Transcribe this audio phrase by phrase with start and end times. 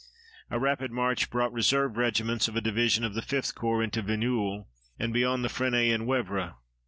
[0.49, 4.65] A rapid march brought reserve regiments of a division of the 5th Corps into Vigneulles
[4.97, 6.55] and beyond Fresnes en Woevre.